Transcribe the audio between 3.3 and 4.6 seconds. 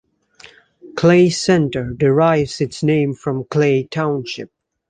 Clay Township.